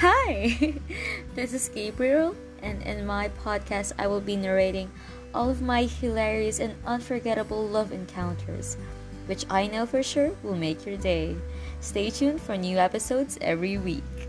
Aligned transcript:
Hi! 0.00 0.56
this 1.34 1.52
is 1.52 1.68
Gabriel, 1.68 2.34
and 2.62 2.80
in 2.84 3.04
my 3.04 3.28
podcast, 3.44 3.92
I 3.98 4.06
will 4.06 4.22
be 4.22 4.34
narrating 4.34 4.90
all 5.34 5.50
of 5.50 5.60
my 5.60 5.84
hilarious 5.84 6.58
and 6.58 6.74
unforgettable 6.86 7.68
love 7.68 7.92
encounters, 7.92 8.78
which 9.26 9.44
I 9.50 9.66
know 9.66 9.84
for 9.84 10.02
sure 10.02 10.30
will 10.42 10.56
make 10.56 10.86
your 10.86 10.96
day. 10.96 11.36
Stay 11.80 12.08
tuned 12.08 12.40
for 12.40 12.56
new 12.56 12.78
episodes 12.78 13.36
every 13.42 13.76
week. 13.76 14.19